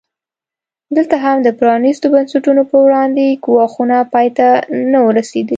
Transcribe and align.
دلته 0.95 1.15
هم 1.23 1.37
د 1.43 1.47
پرانیستو 1.59 2.05
بنسټونو 2.13 2.61
پر 2.69 2.79
وړاندې 2.85 3.25
ګواښونه 3.45 3.97
پای 4.13 4.27
ته 4.37 4.47
نه 4.91 4.99
وو 5.01 5.15
رسېدلي. 5.19 5.49